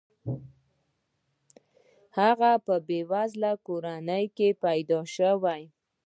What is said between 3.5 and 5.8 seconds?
کورنۍ کې پیدا شوی.